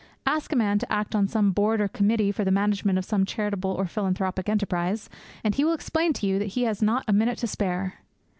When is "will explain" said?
5.63-6.11